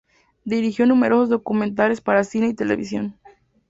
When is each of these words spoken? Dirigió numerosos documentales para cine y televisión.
Dirigió 0.45 0.87
numerosos 0.87 1.29
documentales 1.29 2.01
para 2.01 2.23
cine 2.23 2.47
y 2.47 2.53
televisión. 2.55 3.19